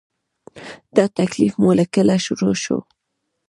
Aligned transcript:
دا 0.95 1.05
تکلیف 1.19 1.53
مو 1.61 1.71
له 1.79 1.85
کله 1.93 2.15
شروع 2.25 2.55
شو؟ 2.63 2.77